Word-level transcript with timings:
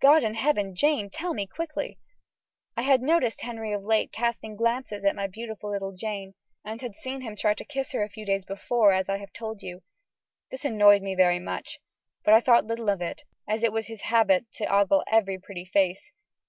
God 0.00 0.22
in 0.22 0.34
heaven, 0.34 0.76
Jane, 0.76 1.10
tell 1.10 1.34
me 1.34 1.44
quickly." 1.44 1.98
I 2.76 2.82
had 2.82 3.02
noticed 3.02 3.40
Henry 3.40 3.72
of 3.72 3.82
late 3.82 4.12
casting 4.12 4.54
glances 4.54 5.02
at 5.04 5.16
my 5.16 5.26
beautiful 5.26 5.72
little 5.72 5.90
Jane, 5.90 6.34
and 6.64 6.80
had 6.80 6.94
seen 6.94 7.22
him 7.22 7.34
try 7.34 7.52
to 7.54 7.64
kiss 7.64 7.90
her 7.90 8.04
a 8.04 8.08
few 8.08 8.24
days 8.24 8.44
before, 8.44 8.92
as 8.92 9.08
I 9.08 9.18
have 9.18 9.32
told 9.32 9.64
you. 9.64 9.82
This 10.52 10.64
annoyed 10.64 11.02
me 11.02 11.16
very 11.16 11.40
much, 11.40 11.80
but 12.24 12.32
I 12.32 12.40
thought 12.42 12.64
little 12.68 12.88
of 12.90 13.02
it, 13.02 13.24
as 13.48 13.64
it 13.64 13.72
was 13.72 13.88
his 13.88 14.02
habit 14.02 14.46
to 14.52 14.72
ogle 14.72 15.02
every 15.08 15.36
pretty 15.36 15.64
face. 15.64 16.12